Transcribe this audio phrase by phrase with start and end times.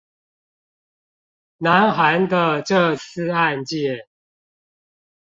[1.57, 4.07] 南韓的這次案件